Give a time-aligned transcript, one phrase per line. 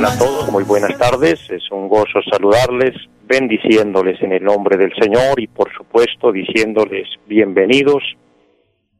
[0.00, 1.38] Hola a todos, muy buenas tardes.
[1.50, 2.96] Es un gozo saludarles,
[3.26, 8.02] bendiciéndoles en el nombre del Señor y por supuesto diciéndoles bienvenidos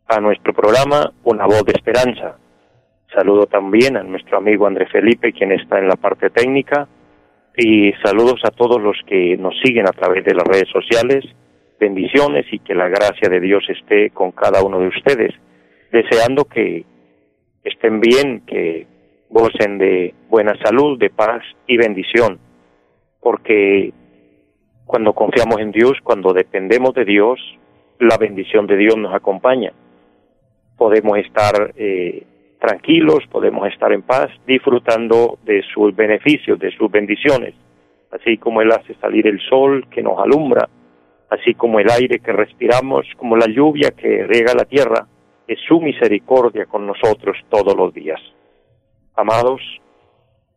[0.06, 2.36] a nuestro programa Una voz de esperanza.
[3.14, 6.86] Saludo también a nuestro amigo André Felipe, quien está en la parte técnica,
[7.56, 11.24] y saludos a todos los que nos siguen a través de las redes sociales.
[11.80, 15.34] Bendiciones y que la gracia de Dios esté con cada uno de ustedes,
[15.90, 16.84] deseando que
[17.64, 18.86] estén bien, que
[19.28, 22.38] gocen de buena salud, de paz y bendición,
[23.20, 23.92] porque
[24.86, 27.38] cuando confiamos en Dios, cuando dependemos de Dios,
[28.00, 29.72] la bendición de Dios nos acompaña.
[30.76, 32.24] Podemos estar eh,
[32.58, 37.54] tranquilos, podemos estar en paz, disfrutando de sus beneficios, de sus bendiciones,
[38.10, 40.68] así como Él hace salir el sol que nos alumbra,
[41.28, 45.06] así como el aire que respiramos, como la lluvia que riega la tierra,
[45.66, 48.20] su misericordia con nosotros todos los días.
[49.16, 49.60] Amados,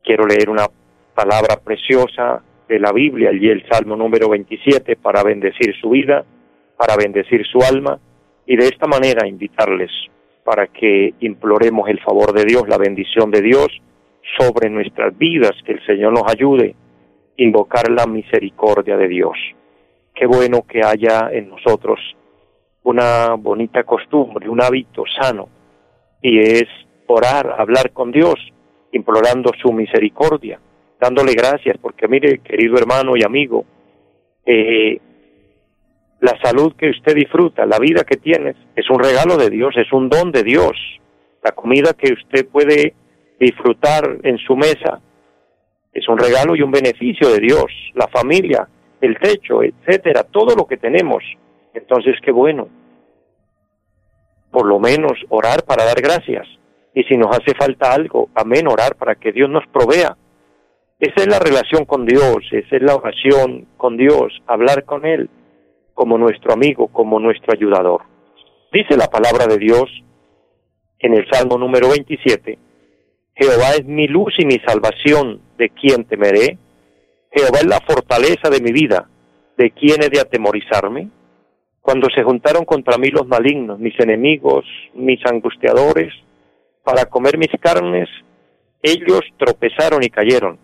[0.03, 0.67] quiero leer una
[1.15, 6.23] palabra preciosa de la Biblia y el Salmo número 27 para bendecir su vida,
[6.77, 7.99] para bendecir su alma
[8.45, 9.91] y de esta manera invitarles
[10.43, 13.67] para que imploremos el favor de Dios, la bendición de Dios
[14.37, 16.75] sobre nuestras vidas, que el Señor nos ayude,
[17.37, 19.37] invocar la misericordia de Dios.
[20.13, 21.99] Qué bueno que haya en nosotros
[22.83, 25.49] una bonita costumbre, un hábito sano,
[26.21, 26.65] y es
[27.07, 28.35] orar, hablar con Dios,
[28.91, 30.59] implorando su misericordia,
[30.99, 33.65] dándole gracias, porque mire, querido hermano y amigo,
[34.45, 34.99] eh,
[36.19, 39.91] la salud que usted disfruta, la vida que tienes, es un regalo de Dios, es
[39.91, 40.71] un don de Dios.
[41.43, 42.93] La comida que usted puede
[43.37, 45.01] disfrutar en su mesa
[45.91, 47.65] es un regalo y un beneficio de Dios.
[47.95, 48.67] La familia,
[49.01, 51.23] el techo, etcétera, todo lo que tenemos.
[51.73, 52.67] Entonces, qué bueno.
[54.51, 56.47] Por lo menos orar para dar gracias
[56.93, 60.15] y si nos hace falta algo, amén, orar para que Dios nos provea.
[60.99, 65.29] Esa es la relación con Dios, esa es la oración con Dios, hablar con Él
[65.93, 68.03] como nuestro amigo, como nuestro ayudador.
[68.71, 69.89] Dice la palabra de Dios
[70.99, 72.57] en el Salmo número 27,
[73.35, 76.57] Jehová es mi luz y mi salvación, ¿de quién temeré?
[77.31, 79.09] Jehová es la fortaleza de mi vida,
[79.57, 81.09] ¿de quién he de atemorizarme?
[81.83, 84.63] Cuando se juntaron contra mí los malignos, mis enemigos,
[84.93, 86.13] mis angustiadores,
[86.81, 88.07] para comer mis carnes,
[88.81, 90.57] ellos tropezaron y cayeron.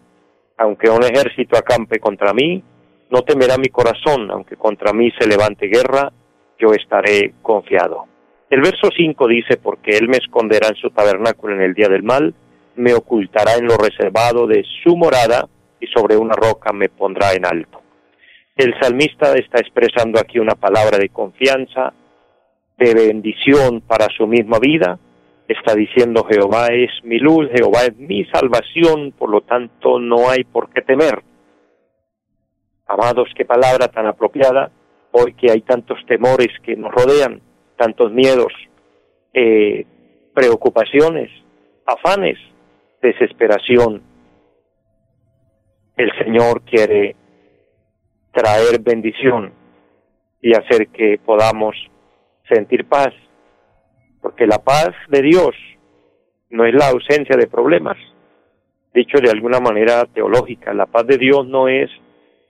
[0.58, 2.64] Aunque un ejército acampe contra mí,
[3.10, 6.10] no temerá mi corazón, aunque contra mí se levante guerra,
[6.58, 8.06] yo estaré confiado.
[8.50, 12.04] El verso 5 dice, porque Él me esconderá en su tabernáculo en el día del
[12.04, 12.34] mal,
[12.78, 15.50] me ocultará en lo reservado de su morada
[15.82, 17.82] y sobre una roca me pondrá en alto.
[18.60, 21.94] El salmista está expresando aquí una palabra de confianza,
[22.78, 25.00] de bendición para su misma vida,
[25.48, 30.44] está diciendo Jehová es mi luz, Jehová es mi salvación, por lo tanto no hay
[30.44, 31.24] por qué temer.
[32.86, 34.70] Amados, qué palabra tan apropiada,
[35.12, 37.40] hoy que hay tantos temores que nos rodean,
[37.78, 38.52] tantos miedos,
[39.34, 39.86] eh,
[40.34, 41.32] preocupaciones,
[41.86, 42.38] afanes,
[43.02, 44.02] desesperación.
[45.96, 47.16] El Señor quiere
[48.40, 49.52] traer bendición
[50.42, 51.76] y hacer que podamos
[52.48, 53.14] sentir paz
[54.22, 55.56] porque la paz de Dios
[56.50, 57.98] no es la ausencia de problemas.
[58.94, 61.90] Dicho de alguna manera teológica, la paz de Dios no es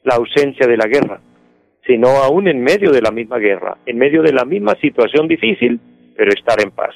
[0.03, 1.21] la ausencia de la guerra,
[1.85, 5.79] sino aún en medio de la misma guerra, en medio de la misma situación difícil,
[6.15, 6.93] pero estar en paz.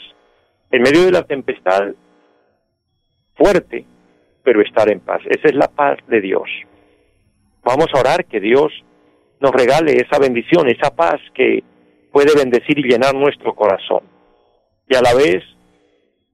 [0.72, 1.94] En medio de la tempestad
[3.36, 3.86] fuerte,
[4.44, 5.22] pero estar en paz.
[5.26, 6.50] Esa es la paz de Dios.
[7.64, 8.72] Vamos a orar que Dios
[9.40, 11.64] nos regale esa bendición, esa paz que
[12.12, 14.04] puede bendecir y llenar nuestro corazón.
[14.88, 15.44] Y a la vez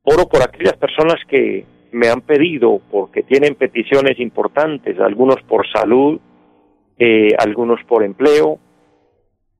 [0.03, 6.19] oro por aquellas personas que me han pedido porque tienen peticiones importantes, algunos por salud,
[6.97, 8.59] eh, algunos por empleo,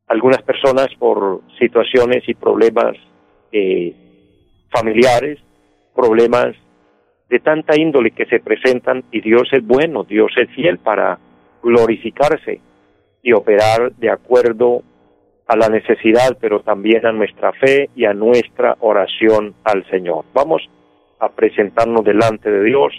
[0.08, 2.96] algunas personas por situaciones y problemas
[3.52, 3.96] eh,
[4.72, 5.40] familiares,
[5.96, 6.56] problemas
[7.30, 11.20] de tanta índole que se presentan y Dios es bueno, Dios es fiel para
[11.62, 12.62] glorificarse
[13.22, 14.84] y operar de acuerdo
[15.48, 20.26] a la necesidad, pero también a nuestra fe y a nuestra oración al Señor.
[20.34, 20.62] Vamos
[21.20, 22.94] a presentarnos delante de Dios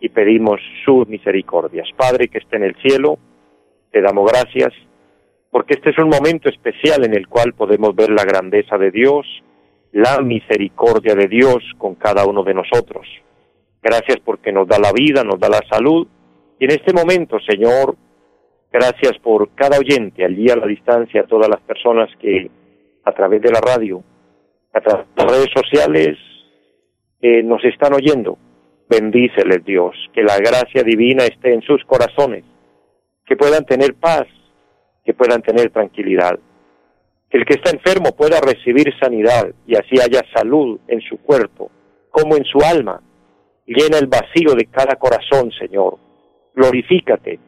[0.00, 1.88] y pedimos sus misericordias.
[1.96, 3.18] Padre que esté en el cielo,
[3.92, 4.72] te damos gracias
[5.52, 9.26] porque este es un momento especial en el cual podemos ver la grandeza de Dios,
[9.92, 13.06] la misericordia de Dios con cada uno de nosotros.
[13.82, 16.08] Gracias porque nos da la vida, nos da la salud.
[16.62, 17.96] Y en este momento, Señor,
[18.72, 22.48] gracias por cada oyente, allí a la distancia, todas las personas que
[23.02, 24.00] a través de la radio,
[24.72, 26.18] a través de las redes sociales,
[27.20, 28.38] eh, nos están oyendo.
[28.88, 32.44] Bendíceles, Dios, que la gracia divina esté en sus corazones,
[33.26, 34.28] que puedan tener paz,
[35.04, 36.38] que puedan tener tranquilidad.
[37.28, 41.72] Que el que está enfermo pueda recibir sanidad y así haya salud en su cuerpo
[42.12, 43.02] como en su alma.
[43.66, 46.11] Llena el vacío de cada corazón, Señor.
[46.54, 47.38] Glorifícate.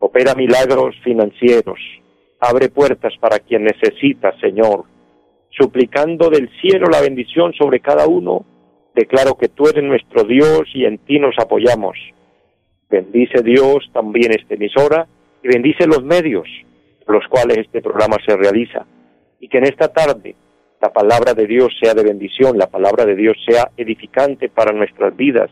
[0.00, 1.78] Opera milagros financieros.
[2.40, 4.84] Abre puertas para quien necesita, Señor.
[5.50, 8.44] Suplicando del cielo la bendición sobre cada uno,
[8.94, 11.96] declaro que tú eres nuestro Dios y en ti nos apoyamos.
[12.88, 15.06] Bendice Dios también esta emisora
[15.42, 16.48] y bendice los medios
[17.08, 18.86] los cuales este programa se realiza.
[19.40, 20.34] Y que en esta tarde
[20.80, 25.16] la palabra de Dios sea de bendición, la palabra de Dios sea edificante para nuestras
[25.16, 25.50] vidas.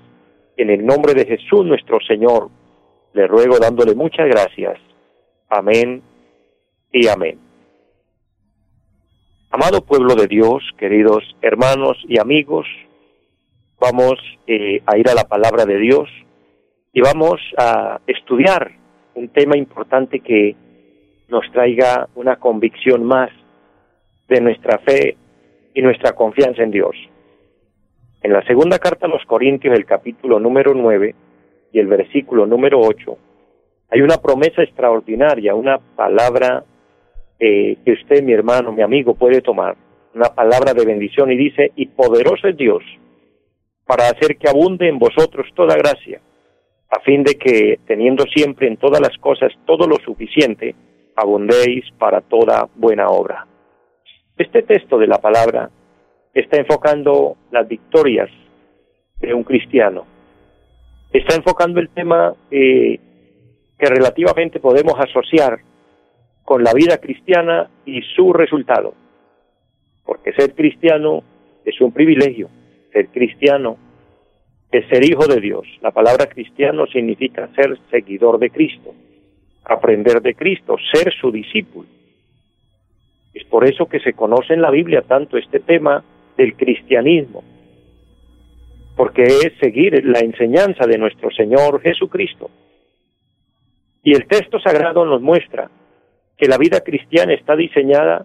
[0.56, 2.50] En el nombre de Jesús nuestro Señor,
[3.16, 4.78] le ruego dándole muchas gracias.
[5.48, 6.02] Amén
[6.92, 7.38] y amén.
[9.50, 12.66] Amado pueblo de Dios, queridos hermanos y amigos,
[13.80, 14.16] vamos
[14.46, 16.10] eh, a ir a la palabra de Dios
[16.92, 18.72] y vamos a estudiar
[19.14, 20.54] un tema importante que
[21.28, 23.30] nos traiga una convicción más
[24.28, 25.16] de nuestra fe
[25.72, 26.94] y nuestra confianza en Dios.
[28.22, 31.14] En la segunda carta a los Corintios, el capítulo número 9
[31.76, 33.18] y el versículo número 8,
[33.90, 36.64] hay una promesa extraordinaria, una palabra
[37.38, 39.76] eh, que usted, mi hermano, mi amigo, puede tomar,
[40.14, 42.82] una palabra de bendición y dice, y poderoso es Dios
[43.84, 46.18] para hacer que abunde en vosotros toda gracia,
[46.88, 50.74] a fin de que, teniendo siempre en todas las cosas todo lo suficiente,
[51.14, 53.46] abundéis para toda buena obra.
[54.38, 55.68] Este texto de la palabra
[56.32, 58.30] está enfocando las victorias
[59.20, 60.15] de un cristiano.
[61.12, 62.98] Está enfocando el tema eh,
[63.78, 65.60] que relativamente podemos asociar
[66.44, 68.94] con la vida cristiana y su resultado.
[70.04, 71.22] Porque ser cristiano
[71.64, 72.48] es un privilegio.
[72.92, 73.76] Ser cristiano
[74.70, 75.66] es ser hijo de Dios.
[75.80, 78.94] La palabra cristiano significa ser seguidor de Cristo
[79.66, 81.88] aprender de Cristo, ser su discípulo.
[83.34, 86.02] Es por eso que se conoce en la Biblia tanto este tema
[86.36, 87.42] del cristianismo,
[88.96, 92.50] porque es seguir la enseñanza de nuestro Señor Jesucristo.
[94.02, 95.70] Y el texto sagrado nos muestra
[96.36, 98.24] que la vida cristiana está diseñada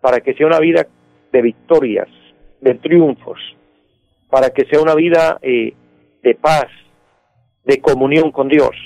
[0.00, 0.86] para que sea una vida
[1.32, 2.08] de victorias,
[2.60, 3.38] de triunfos,
[4.28, 5.74] para que sea una vida eh,
[6.22, 6.66] de paz,
[7.64, 8.76] de comunión con Dios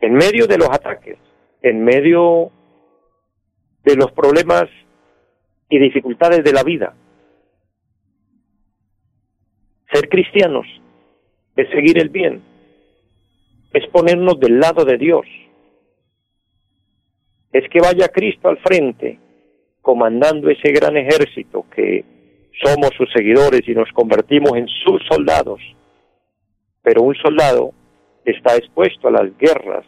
[0.00, 1.18] en medio de los ataques,
[1.62, 2.50] en medio
[3.84, 4.66] de los problemas
[5.68, 6.94] y dificultades de la vida.
[9.96, 10.66] Ser cristianos
[11.56, 12.42] es seguir el bien,
[13.72, 15.24] es ponernos del lado de Dios,
[17.50, 19.18] es que vaya Cristo al frente
[19.80, 22.04] comandando ese gran ejército que
[22.62, 25.62] somos sus seguidores y nos convertimos en sus soldados.
[26.82, 27.72] Pero un soldado
[28.26, 29.86] está expuesto a las guerras,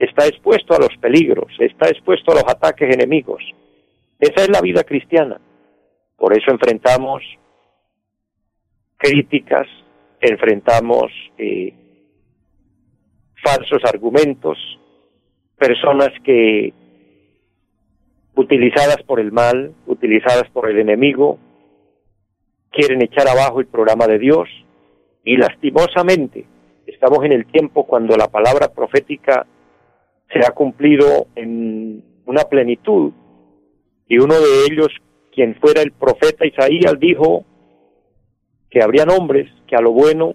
[0.00, 3.44] está expuesto a los peligros, está expuesto a los ataques enemigos.
[4.18, 5.40] Esa es la vida cristiana.
[6.16, 7.22] Por eso enfrentamos
[9.04, 9.66] críticas,
[10.18, 11.74] enfrentamos eh,
[13.44, 14.56] falsos argumentos,
[15.58, 16.72] personas que
[18.34, 21.38] utilizadas por el mal, utilizadas por el enemigo,
[22.70, 24.48] quieren echar abajo el programa de Dios
[25.22, 26.46] y lastimosamente
[26.86, 29.46] estamos en el tiempo cuando la palabra profética
[30.32, 33.12] se ha cumplido en una plenitud.
[34.08, 34.88] Y uno de ellos,
[35.30, 37.44] quien fuera el profeta Isaías, dijo
[38.74, 40.34] que habrían hombres que a lo bueno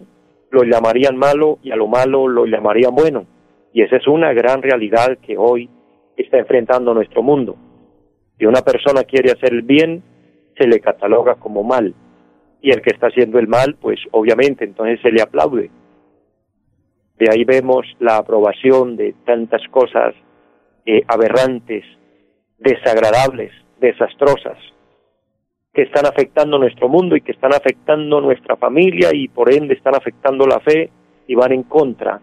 [0.50, 3.25] lo llamarían malo y a lo malo lo llamarían bueno.
[3.74, 5.69] Y esa es una gran realidad que hoy
[6.15, 7.58] está enfrentando nuestro mundo.
[8.38, 10.01] Si una persona quiere hacer el bien,
[10.58, 11.93] se le cataloga como mal.
[12.62, 15.69] Y el que está haciendo el mal, pues obviamente entonces se le aplaude.
[17.17, 20.15] De ahí vemos la aprobación de tantas cosas
[20.86, 21.84] eh, aberrantes,
[22.58, 24.58] desagradables, desastrosas,
[25.79, 29.95] que están afectando nuestro mundo y que están afectando nuestra familia y por ende están
[29.95, 30.89] afectando la fe
[31.25, 32.19] y van en contra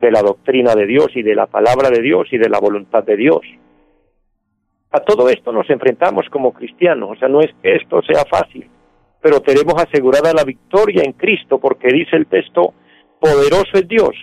[0.00, 3.02] de la doctrina de Dios y de la palabra de Dios y de la voluntad
[3.02, 3.40] de Dios.
[4.92, 8.70] A todo esto nos enfrentamos como cristianos, o sea, no es que esto sea fácil,
[9.20, 12.72] pero tenemos asegurada la victoria en Cristo, porque dice el texto,
[13.18, 14.14] poderoso es Dios.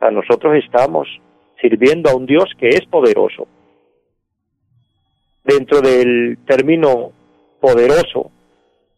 [0.00, 1.08] A nosotros estamos
[1.62, 3.48] sirviendo a un Dios que es poderoso.
[5.44, 7.23] Dentro del término
[7.64, 8.30] poderoso,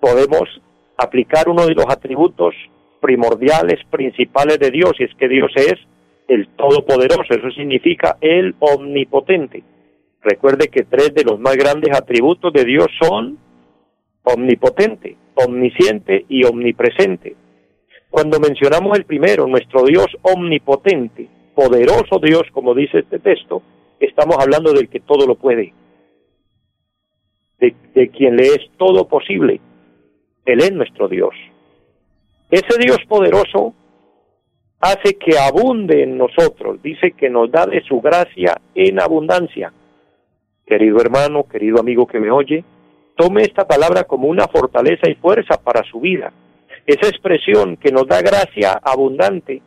[0.01, 0.61] podemos
[0.97, 2.53] aplicar uno de los atributos
[3.01, 5.75] primordiales, principales de Dios, y es que Dios es
[6.27, 9.63] el Todopoderoso, eso significa el Omnipotente.
[10.21, 13.39] Recuerde que tres de los más grandes atributos de Dios son
[14.25, 17.37] omnipotente, omnisciente y omnipresente.
[18.11, 23.63] Cuando mencionamos el primero, nuestro Dios omnipotente, poderoso Dios, como dice este texto,
[24.01, 25.73] estamos hablando del que todo lo puede,
[27.59, 29.61] de, quien le es todo posible.
[30.45, 31.35] Él es nuestro Dios.
[32.51, 33.75] Ese Dios poderoso
[34.81, 39.73] hace que abunde en nosotros, dice que nos da de su gracia en abundancia.
[40.67, 42.65] Querido hermano, querido amigo que me oye,
[43.17, 46.33] tome esta palabra como una fortaleza y fuerza para su vida.
[46.87, 49.63] Esa expresión que nos da gracia abundante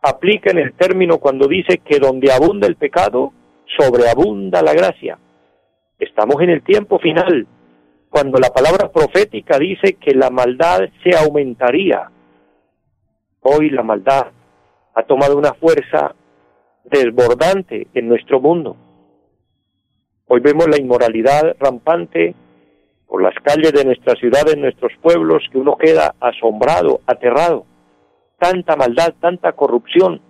[0.00, 3.32] aplica en el término cuando dice que donde abunda el pecado,
[3.76, 5.18] sobreabunda la gracia.
[5.98, 7.46] Estamos en el tiempo final,
[8.08, 12.08] cuando la palabra profética dice que la maldad se aumentaría.
[13.40, 14.28] Hoy la maldad
[14.94, 16.14] ha tomado una fuerza
[16.84, 18.76] desbordante en nuestro mundo.
[20.28, 22.34] Hoy vemos la inmoralidad rampante
[23.08, 27.64] por las calles de nuestras ciudades, nuestros pueblos, que uno queda asombrado, aterrado.
[28.38, 30.20] Tanta maldad, tanta corrupción.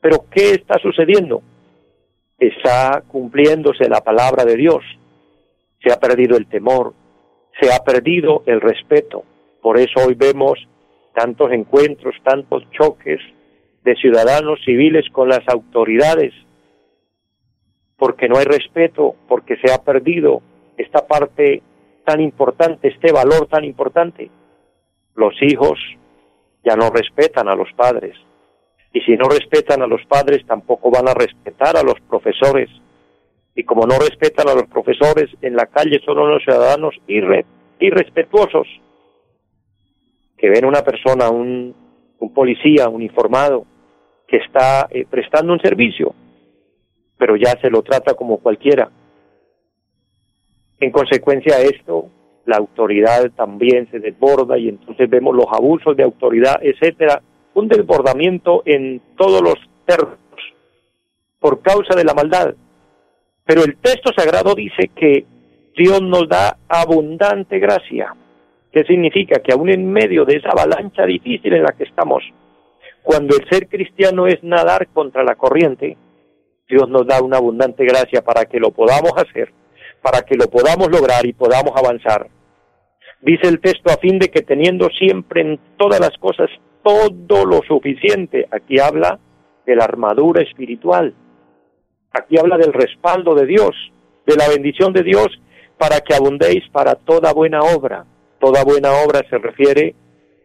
[0.00, 1.42] Pero ¿qué está sucediendo?
[2.38, 4.84] Está cumpliéndose la palabra de Dios
[5.82, 6.94] se ha perdido el temor,
[7.60, 9.24] se ha perdido el respeto.
[9.62, 10.58] Por eso hoy vemos
[11.14, 13.20] tantos encuentros, tantos choques
[13.84, 16.32] de ciudadanos civiles con las autoridades,
[17.96, 20.42] porque no hay respeto, porque se ha perdido
[20.76, 21.62] esta parte
[22.04, 24.30] tan importante, este valor tan importante.
[25.14, 25.78] Los hijos
[26.64, 28.16] ya no respetan a los padres,
[28.92, 32.70] y si no respetan a los padres, tampoco van a respetar a los profesores,
[33.54, 36.94] y como no respetan a los profesores, en la calle son unos ciudadanos
[37.80, 38.68] irrespetuosos,
[40.36, 41.74] que ven una persona, un,
[42.34, 43.66] policía uniformado,
[44.26, 46.14] que está eh, prestando un servicio,
[47.16, 48.90] pero ya se lo trata como cualquiera.
[50.78, 52.10] En consecuencia de esto,
[52.46, 57.20] la autoridad también se desborda y entonces vemos los abusos de autoridad, etcétera,
[57.58, 60.18] un desbordamiento en todos los términos
[61.40, 62.54] por causa de la maldad.
[63.44, 65.24] Pero el texto sagrado dice que
[65.76, 68.14] Dios nos da abundante gracia.
[68.72, 69.40] ¿Qué significa?
[69.40, 72.22] Que aún en medio de esa avalancha difícil en la que estamos,
[73.02, 75.96] cuando el ser cristiano es nadar contra la corriente,
[76.68, 79.52] Dios nos da una abundante gracia para que lo podamos hacer,
[80.02, 82.28] para que lo podamos lograr y podamos avanzar.
[83.22, 86.50] Dice el texto a fin de que teniendo siempre en todas las cosas
[86.82, 89.18] todo lo suficiente, aquí habla
[89.66, 91.14] de la armadura espiritual,
[92.12, 93.74] Aquí habla del respaldo de Dios,
[94.26, 95.28] de la bendición de Dios
[95.76, 98.06] para que abundéis para toda buena obra.
[98.40, 99.94] Toda buena obra se refiere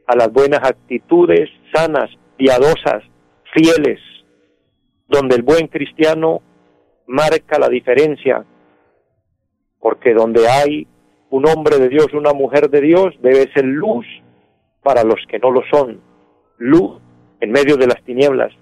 [0.07, 3.03] a las buenas actitudes sanas, piadosas,
[3.53, 3.99] fieles,
[5.07, 6.41] donde el buen cristiano
[7.07, 8.45] marca la diferencia,
[9.79, 10.87] porque donde hay
[11.29, 14.05] un hombre de Dios, una mujer de Dios, debe ser luz
[14.81, 16.01] para los que no lo son,
[16.63, 16.99] luz
[17.39, 18.53] en medio de las tinieblas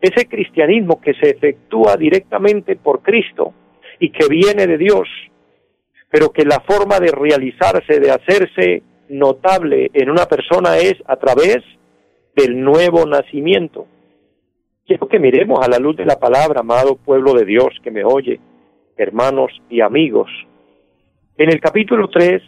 [0.00, 3.52] ese cristianismo que se efectúa directamente por Cristo
[3.98, 5.08] y que viene de Dios,
[6.08, 11.58] pero que la forma de realizarse, de hacerse notable en una persona es a través
[12.34, 13.86] del nuevo nacimiento.
[14.86, 18.04] Quiero que miremos a la luz de la palabra, amado pueblo de Dios que me
[18.04, 18.40] oye,
[18.96, 20.30] hermanos y amigos.
[21.36, 22.42] En el capítulo 3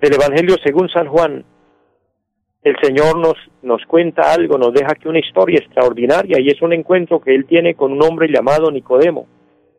[0.00, 1.44] del Evangelio según San Juan,
[2.62, 6.72] el Señor nos, nos cuenta algo, nos deja aquí una historia extraordinaria y es un
[6.72, 9.26] encuentro que él tiene con un hombre llamado Nicodemo.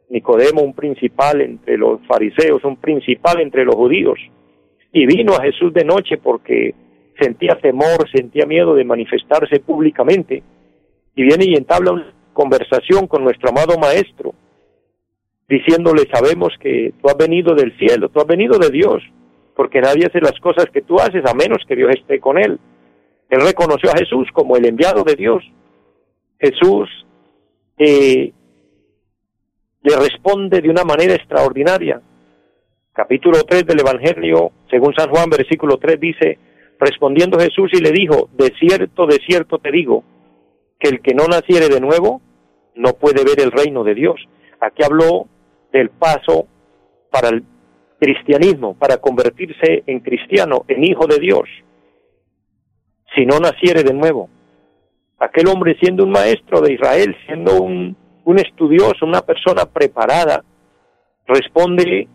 [0.09, 4.19] Nicodemo, un principal entre los fariseos, un principal entre los judíos.
[4.91, 6.73] Y vino a Jesús de noche porque
[7.19, 10.41] sentía temor, sentía miedo de manifestarse públicamente.
[11.15, 14.33] Y viene y entabla una conversación con nuestro amado Maestro,
[15.47, 19.03] diciéndole, sabemos que tú has venido del cielo, tú has venido de Dios,
[19.59, 22.57] porque nadie hace las cosas que tú haces a menos que Dios esté con él.
[23.29, 25.43] Él reconoció a Jesús como el enviado de Dios.
[26.39, 26.87] Jesús
[27.77, 28.31] eh,
[29.81, 32.01] le responde de una manera extraordinaria.
[32.93, 36.39] Capítulo 3 del Evangelio, según San Juan, versículo 3 dice,
[36.79, 40.05] respondiendo Jesús y le dijo, de cierto, de cierto te digo,
[40.79, 42.21] que el que no naciere de nuevo
[42.75, 44.21] no puede ver el reino de Dios.
[44.61, 45.27] Aquí habló
[45.73, 46.47] del paso
[47.11, 47.43] para el
[47.99, 51.47] cristianismo, para convertirse en cristiano, en hijo de Dios,
[53.15, 54.29] si no naciere de nuevo.
[55.19, 60.43] Aquel hombre siendo un maestro de Israel, siendo un, un estudioso, una persona preparada,
[61.27, 62.07] responde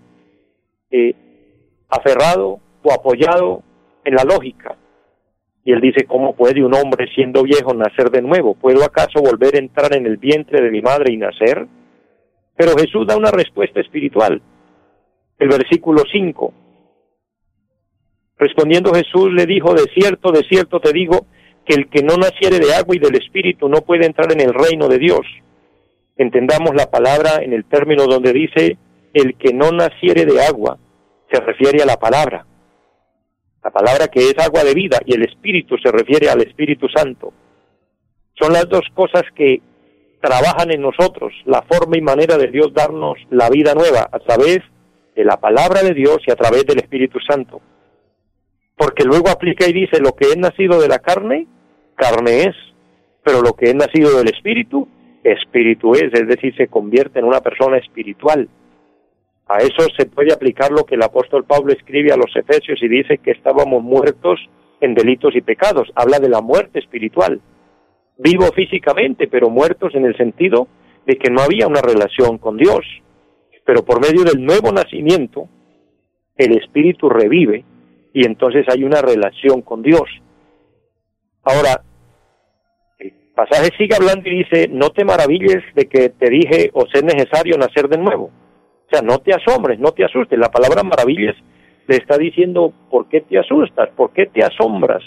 [0.90, 1.14] eh,
[1.88, 3.62] aferrado o apoyado
[4.04, 4.76] en la lógica.
[5.64, 8.54] Y él dice, ¿cómo puede un hombre siendo viejo nacer de nuevo?
[8.54, 11.66] ¿Puedo acaso volver a entrar en el vientre de mi madre y nacer?
[12.56, 14.42] Pero Jesús da una respuesta espiritual.
[15.44, 16.54] El versículo 5.
[18.38, 21.26] Respondiendo Jesús le dijo, de cierto, de cierto te digo,
[21.66, 24.54] que el que no naciere de agua y del Espíritu no puede entrar en el
[24.54, 25.20] reino de Dios.
[26.16, 28.78] Entendamos la palabra en el término donde dice,
[29.12, 30.78] el que no naciere de agua,
[31.30, 32.46] se refiere a la palabra.
[33.62, 37.34] La palabra que es agua de vida y el Espíritu se refiere al Espíritu Santo.
[38.40, 39.60] Son las dos cosas que
[40.22, 44.62] trabajan en nosotros, la forma y manera de Dios darnos la vida nueva a través
[45.14, 47.60] de la palabra de Dios y a través del Espíritu Santo.
[48.76, 51.46] Porque luego aplica y dice, lo que es nacido de la carne,
[51.94, 52.56] carne es,
[53.22, 54.88] pero lo que es nacido del Espíritu,
[55.22, 58.48] Espíritu es, es decir, se convierte en una persona espiritual.
[59.46, 62.88] A eso se puede aplicar lo que el apóstol Pablo escribe a los Efesios y
[62.88, 64.40] dice que estábamos muertos
[64.80, 65.90] en delitos y pecados.
[65.94, 67.40] Habla de la muerte espiritual.
[68.16, 70.68] Vivo físicamente, pero muertos en el sentido
[71.06, 72.84] de que no había una relación con Dios.
[73.64, 75.48] Pero por medio del nuevo nacimiento,
[76.36, 77.64] el espíritu revive
[78.12, 80.08] y entonces hay una relación con Dios.
[81.42, 81.82] Ahora,
[82.98, 87.02] el pasaje sigue hablando y dice, no te maravilles de que te dije o sea
[87.02, 88.30] necesario nacer de nuevo
[89.02, 90.38] no te asombres, no te asustes.
[90.38, 91.34] La palabra maravillas
[91.86, 93.90] le está diciendo, ¿por qué te asustas?
[93.96, 95.02] ¿Por qué te asombras?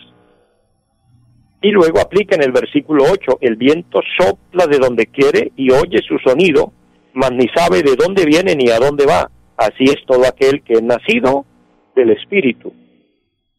[1.62, 6.00] Y luego aplica en el versículo 8, el viento sopla de donde quiere y oye
[6.08, 6.72] su sonido,
[7.18, 9.32] mas ni sabe de dónde viene ni a dónde va.
[9.58, 11.48] Así es todo aquel que es nacido
[11.96, 12.72] del Espíritu.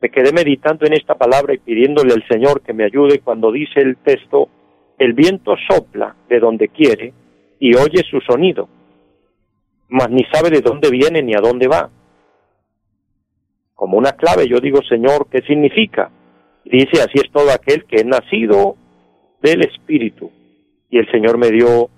[0.00, 3.81] Me quedé meditando en esta palabra y pidiéndole al Señor que me ayude cuando dice
[3.81, 4.49] el texto,
[4.97, 7.12] el viento sopla de donde quiere
[7.59, 8.68] y oye su sonido,
[9.88, 11.90] mas ni sabe de dónde viene ni a dónde va.
[13.75, 16.12] Como una clave yo digo, Señor, ¿qué significa?
[16.64, 18.77] Dice, así es todo aquel que es nacido
[19.42, 20.31] del Espíritu.
[20.90, 21.90] Y el Señor me dio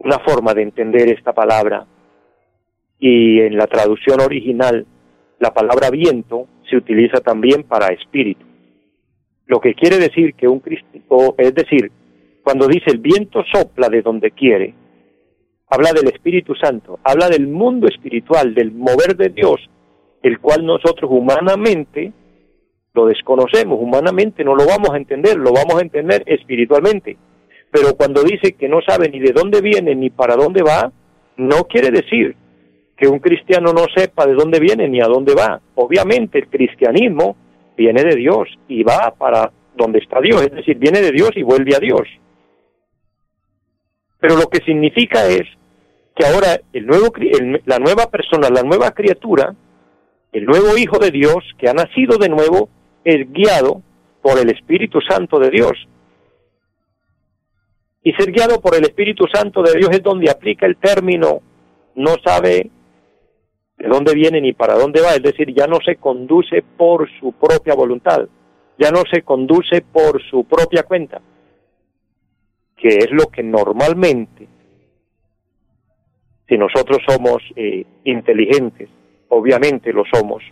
[0.00, 1.86] una forma de entender esta palabra.
[2.98, 4.86] Y en la traducción original,
[5.38, 8.44] la palabra viento se utiliza también para espíritu.
[9.46, 11.90] Lo que quiere decir que un cristiano, es decir,
[12.42, 14.74] cuando dice el viento sopla de donde quiere,
[15.68, 19.60] habla del Espíritu Santo, habla del mundo espiritual, del mover de Dios,
[20.22, 22.12] el cual nosotros humanamente
[22.92, 27.16] lo desconocemos, humanamente no lo vamos a entender, lo vamos a entender espiritualmente.
[27.70, 30.92] Pero cuando dice que no sabe ni de dónde viene ni para dónde va,
[31.36, 32.36] no quiere decir
[32.96, 35.60] que un cristiano no sepa de dónde viene ni a dónde va.
[35.74, 37.36] Obviamente el cristianismo
[37.76, 41.42] viene de Dios y va para donde está Dios, es decir, viene de Dios y
[41.42, 42.02] vuelve a Dios.
[44.18, 45.42] Pero lo que significa es
[46.14, 47.06] que ahora el nuevo,
[47.64, 49.54] la nueva persona, la nueva criatura,
[50.32, 52.68] el nuevo Hijo de Dios que ha nacido de nuevo,
[53.04, 53.82] es guiado
[54.20, 55.72] por el Espíritu Santo de Dios.
[58.02, 61.42] Y ser guiado por el Espíritu Santo de Dios es donde aplica el término
[61.94, 62.70] no sabe
[63.76, 67.32] de dónde viene ni para dónde va, es decir, ya no se conduce por su
[67.32, 68.28] propia voluntad,
[68.78, 71.20] ya no se conduce por su propia cuenta,
[72.76, 74.48] que es lo que normalmente
[76.46, 78.90] si nosotros somos eh, inteligentes,
[79.28, 80.42] obviamente lo somos,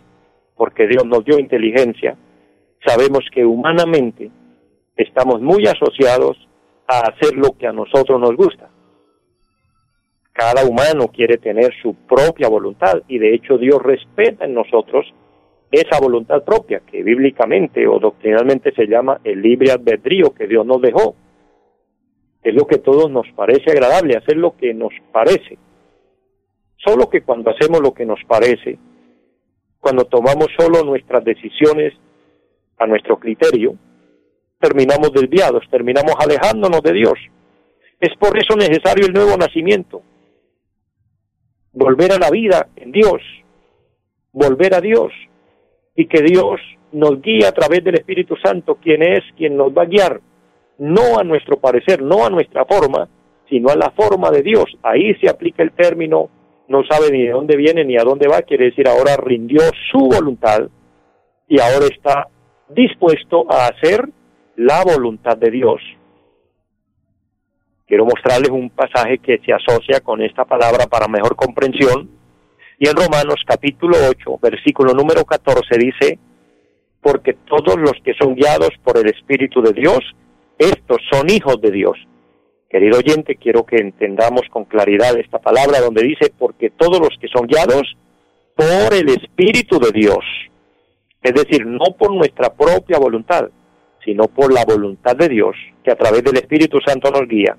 [0.55, 2.17] porque Dios nos dio inteligencia,
[2.85, 4.31] sabemos que humanamente
[4.95, 6.48] estamos muy asociados
[6.89, 8.67] a hacer lo que a nosotros nos gusta.
[10.33, 15.05] Cada humano quiere tener su propia voluntad y de hecho Dios respeta en nosotros
[15.71, 20.81] esa voluntad propia que bíblicamente o doctrinalmente se llama el libre albedrío que Dios nos
[20.81, 21.15] dejó.
[22.41, 25.59] Es lo que a todos nos parece agradable, hacer lo que nos parece.
[26.77, 28.79] Solo que cuando hacemos lo que nos parece,
[29.79, 31.93] cuando tomamos solo nuestras decisiones
[32.77, 33.75] a nuestro criterio,
[34.59, 37.13] terminamos desviados, terminamos alejándonos de Dios.
[37.99, 40.01] Es por eso necesario el nuevo nacimiento.
[41.73, 43.21] Volver a la vida en Dios,
[44.31, 45.11] volver a Dios
[45.95, 46.59] y que Dios
[46.91, 50.21] nos guíe a través del Espíritu Santo, quien es quien nos va a guiar,
[50.77, 53.07] no a nuestro parecer, no a nuestra forma,
[53.49, 54.65] sino a la forma de Dios.
[54.81, 56.29] Ahí se aplica el término
[56.69, 59.59] no sabe ni de dónde viene ni a dónde va, quiere decir ahora rindió
[59.91, 60.69] su voluntad
[61.47, 62.27] y ahora está
[62.69, 64.07] dispuesto a hacer
[64.59, 65.81] la voluntad de Dios.
[67.87, 72.09] Quiero mostrarles un pasaje que se asocia con esta palabra para mejor comprensión
[72.77, 76.19] Y en Romanos capítulo 8, versículo número 14 dice,
[77.01, 79.99] porque todos los que son guiados por el Espíritu de Dios,
[80.57, 81.97] estos son hijos de Dios.
[82.69, 87.27] Querido oyente, quiero que entendamos con claridad esta palabra donde dice, porque todos los que
[87.29, 87.97] son guiados
[88.55, 90.23] por el Espíritu de Dios,
[91.21, 93.49] es decir, no por nuestra propia voluntad,
[94.03, 97.57] sino por la voluntad de Dios, que a través del Espíritu Santo nos guía.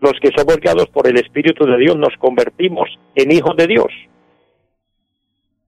[0.00, 3.92] Los que somos guiados por el Espíritu de Dios nos convertimos en hijos de Dios.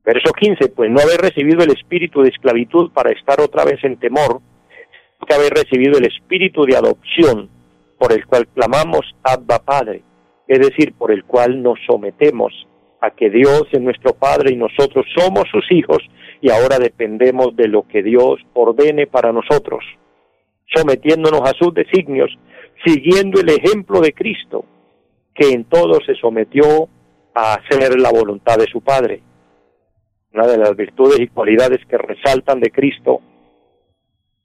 [0.05, 3.99] Verso 15, pues no haber recibido el espíritu de esclavitud para estar otra vez en
[3.99, 4.41] temor,
[5.27, 7.51] que haber recibido el espíritu de adopción
[7.99, 10.03] por el cual clamamos Abba Padre,
[10.47, 12.67] es decir, por el cual nos sometemos
[13.01, 15.99] a que Dios es nuestro Padre y nosotros somos sus hijos
[16.41, 19.85] y ahora dependemos de lo que Dios ordene para nosotros,
[20.75, 22.31] sometiéndonos a sus designios,
[22.85, 24.65] siguiendo el ejemplo de Cristo,
[25.35, 26.89] que en todo se sometió
[27.35, 29.23] a hacer la voluntad de su Padre.
[30.33, 33.21] Una de las virtudes y cualidades que resaltan de Cristo,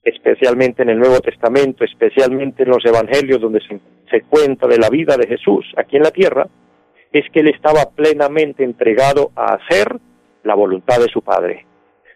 [0.04, 3.62] especialmente en el Nuevo Testamento, especialmente en los Evangelios donde
[4.10, 6.48] se, cuenta de la vida de Jesús aquí en la tierra,
[7.12, 10.00] es que él estaba plenamente entregado a hacer
[10.44, 11.66] la voluntad de su Padre.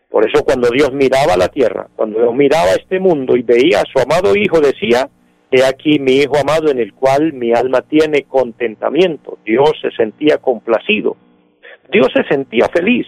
[0.10, 3.86] Por eso cuando Dios miraba la tierra, cuando Dios miraba este mundo y veía a
[3.91, 5.10] su amado Hijo, decía,
[5.52, 9.38] he aquí mi Hijo amado en el cual mi alma tiene contentamiento.
[9.46, 11.17] Dios se sentía complacido.
[11.91, 13.06] Dios se sentía feliz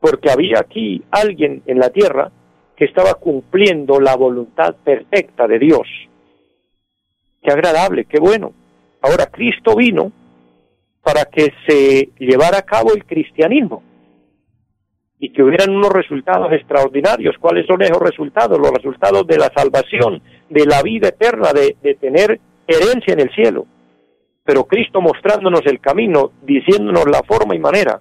[0.00, 2.30] porque había aquí alguien en la tierra
[2.76, 5.88] que estaba cumpliendo la voluntad perfecta de Dios.
[7.42, 8.52] Qué agradable, qué bueno.
[9.00, 10.12] Ahora Cristo vino
[11.02, 13.82] para que se llevara a cabo el cristianismo
[15.18, 17.36] y que hubieran unos resultados extraordinarios.
[17.38, 18.58] ¿Cuáles son esos resultados?
[18.58, 23.30] Los resultados de la salvación, de la vida eterna, de, de tener herencia en el
[23.34, 23.66] cielo.
[24.44, 28.00] Pero Cristo mostrándonos el camino, diciéndonos la forma y manera.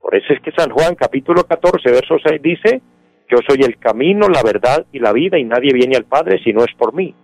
[0.00, 2.82] Por eso es que San Juan capítulo 14, verso 6 dice,
[3.30, 6.52] yo soy el camino, la verdad y la vida y nadie viene al Padre si
[6.52, 7.14] no es por mí.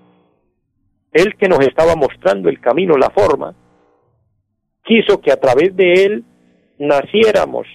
[1.12, 3.54] Él que nos estaba mostrando el camino, la forma,
[4.84, 6.24] quiso que a través de él
[6.78, 7.66] naciéramos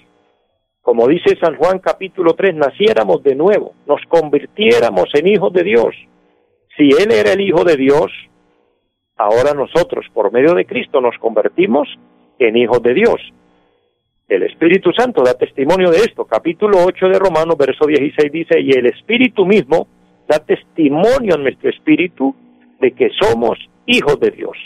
[0.86, 5.96] como dice San Juan capítulo 3, naciéramos de nuevo, nos convirtiéramos en hijos de Dios.
[6.76, 8.12] Si Él era el Hijo de Dios,
[9.16, 11.88] ahora nosotros, por medio de Cristo, nos convertimos
[12.38, 13.16] en hijos de Dios.
[14.28, 16.24] El Espíritu Santo da testimonio de esto.
[16.24, 19.88] Capítulo 8 de Romanos, verso 16 dice, y el Espíritu mismo
[20.28, 22.32] da testimonio a nuestro espíritu
[22.78, 24.56] de que somos hijos de Dios.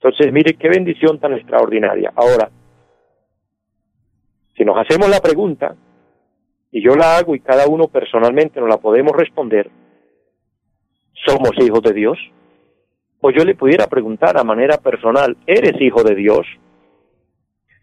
[0.00, 2.10] Entonces, mire qué bendición tan extraordinaria.
[2.16, 2.48] Ahora,
[4.56, 5.74] si nos hacemos la pregunta,
[6.70, 9.70] y yo la hago y cada uno personalmente nos la podemos responder,
[11.26, 12.18] ¿somos hijos de Dios?
[13.20, 16.46] O yo le pudiera preguntar a manera personal, ¿eres hijo de Dios?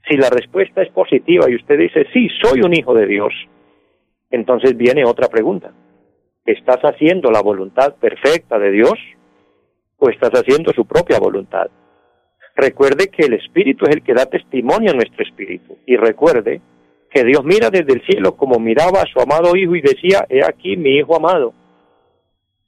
[0.10, 3.34] Si la respuesta es positiva y usted dice, sí, soy un hijo de Dios,
[4.32, 5.72] entonces viene otra pregunta.
[6.46, 8.96] ¿Estás haciendo la voluntad perfecta de Dios
[9.98, 11.70] o estás haciendo su propia voluntad?
[12.60, 15.78] Recuerde que el Espíritu es el que da testimonio a nuestro Espíritu.
[15.86, 16.60] Y recuerde
[17.10, 20.44] que Dios mira desde el cielo como miraba a su amado Hijo y decía, he
[20.44, 21.54] aquí mi Hijo amado,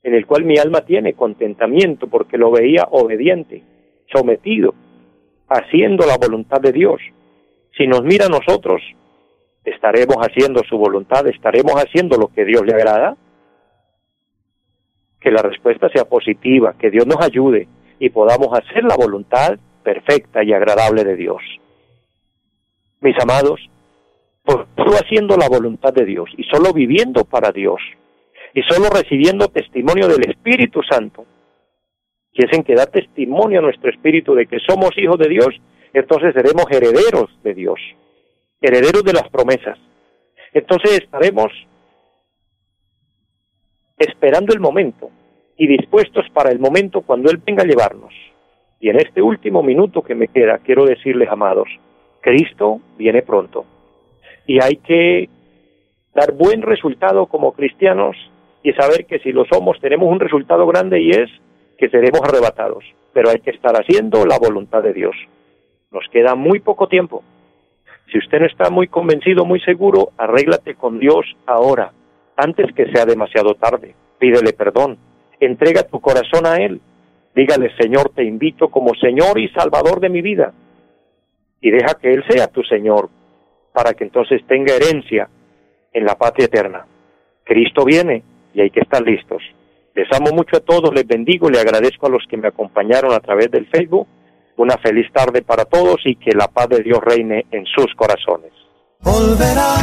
[0.01, 3.63] en el cual mi alma tiene contentamiento porque lo veía obediente,
[4.10, 4.73] sometido,
[5.49, 7.01] haciendo la voluntad de Dios.
[7.77, 8.82] Si nos mira a nosotros,
[9.65, 11.27] ¿estaremos haciendo su voluntad?
[11.27, 13.17] ¿Estaremos haciendo lo que Dios le agrada?
[15.19, 17.67] Que la respuesta sea positiva, que Dios nos ayude
[17.99, 21.41] y podamos hacer la voluntad perfecta y agradable de Dios.
[23.01, 23.59] Mis amados,
[24.43, 27.81] por solo haciendo la voluntad de Dios y solo viviendo para Dios
[28.53, 31.25] y solo recibiendo testimonio del Espíritu Santo,
[32.33, 35.49] que es en que da testimonio a nuestro espíritu de que somos hijos de Dios,
[35.93, 37.79] entonces seremos herederos de Dios,
[38.61, 39.77] herederos de las promesas.
[40.53, 41.51] Entonces estaremos
[43.97, 45.09] esperando el momento
[45.57, 48.13] y dispuestos para el momento cuando Él venga a llevarnos.
[48.81, 51.69] Y en este último minuto que me queda, quiero decirles, amados,
[52.19, 53.63] Cristo viene pronto.
[54.47, 55.29] Y hay que
[56.15, 58.17] dar buen resultado como cristianos
[58.63, 61.29] y saber que si lo somos tenemos un resultado grande y es
[61.77, 62.83] que seremos arrebatados.
[63.13, 65.15] Pero hay que estar haciendo la voluntad de Dios.
[65.91, 67.23] Nos queda muy poco tiempo.
[68.11, 71.91] Si usted no está muy convencido, muy seguro, arréglate con Dios ahora,
[72.35, 73.93] antes que sea demasiado tarde.
[74.17, 74.97] Pídele perdón.
[75.39, 76.81] Entrega tu corazón a Él
[77.35, 80.53] Dígale, Señor, te invito como Señor y Salvador de mi vida.
[81.61, 83.09] Y deja que Él sea tu Señor,
[83.73, 85.29] para que entonces tenga herencia
[85.93, 86.85] en la patria eterna.
[87.45, 89.41] Cristo viene y hay que estar listos.
[89.95, 93.19] Les amo mucho a todos, les bendigo, le agradezco a los que me acompañaron a
[93.19, 94.07] través del Facebook.
[94.57, 98.51] Una feliz tarde para todos y que la paz de Dios reine en sus corazones.
[98.99, 99.75] Volverá,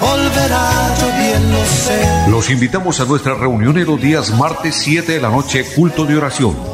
[0.00, 2.30] volverá, yo bien lo sé.
[2.30, 6.16] Los invitamos a nuestra reunión en los días martes 7 de la noche, culto de
[6.16, 6.73] oración